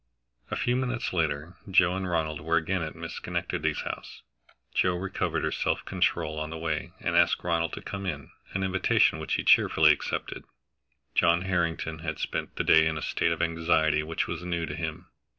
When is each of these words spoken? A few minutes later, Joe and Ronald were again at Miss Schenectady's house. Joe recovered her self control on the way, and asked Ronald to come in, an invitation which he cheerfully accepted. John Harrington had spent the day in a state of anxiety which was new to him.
A 0.49 0.55
few 0.55 0.75
minutes 0.75 1.13
later, 1.13 1.57
Joe 1.69 1.95
and 1.95 2.09
Ronald 2.09 2.41
were 2.41 2.55
again 2.57 2.81
at 2.81 2.95
Miss 2.95 3.13
Schenectady's 3.17 3.81
house. 3.81 4.23
Joe 4.73 4.95
recovered 4.95 5.43
her 5.43 5.51
self 5.51 5.85
control 5.85 6.39
on 6.39 6.49
the 6.49 6.57
way, 6.57 6.91
and 7.01 7.15
asked 7.15 7.43
Ronald 7.43 7.71
to 7.73 7.83
come 7.83 8.07
in, 8.07 8.31
an 8.55 8.63
invitation 8.63 9.19
which 9.19 9.35
he 9.35 9.43
cheerfully 9.43 9.91
accepted. 9.93 10.43
John 11.13 11.43
Harrington 11.43 11.99
had 11.99 12.17
spent 12.17 12.55
the 12.55 12.63
day 12.63 12.87
in 12.87 12.97
a 12.97 13.01
state 13.03 13.31
of 13.31 13.43
anxiety 13.43 14.01
which 14.01 14.25
was 14.25 14.43
new 14.43 14.65
to 14.65 14.73
him. 14.75 15.05